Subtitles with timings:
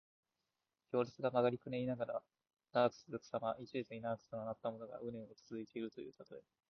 [0.91, 2.23] 行列が曲がりくねりながら
[2.73, 3.55] 長く続くさま。
[3.59, 6.41] 一列に長く連なったものが、うねうねと続いているというたとえ。